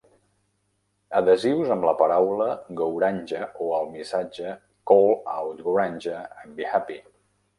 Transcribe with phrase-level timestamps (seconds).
[1.17, 2.47] Adhesius amb la paraula
[2.79, 4.53] 'Gouranga' o el missatge
[4.93, 6.99] "Call out Gouranga and be happy!"